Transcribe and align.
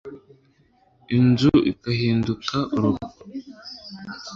inzu 1.17 1.53
ikahinduka 1.71 2.57
urugo 2.75 3.07